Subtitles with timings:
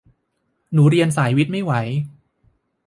[0.73, 1.73] หนูเรียนสายวิทย์ไม่ไหว